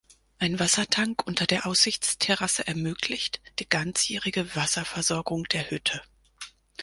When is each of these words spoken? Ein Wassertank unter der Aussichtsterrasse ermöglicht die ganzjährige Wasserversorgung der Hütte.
Ein 0.39 0.59
Wassertank 0.59 1.27
unter 1.27 1.45
der 1.45 1.67
Aussichtsterrasse 1.67 2.65
ermöglicht 2.65 3.39
die 3.59 3.69
ganzjährige 3.69 4.55
Wasserversorgung 4.55 5.43
der 5.43 5.69
Hütte. 5.69 6.01